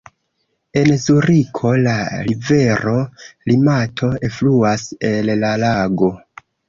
En 0.79 0.87
Zuriko 1.01 1.73
la 1.87 1.93
rivero 2.29 2.95
Limato 3.51 4.09
elfluas 4.29 4.87
el 5.11 5.31
la 5.43 5.53
lago. 5.67 6.11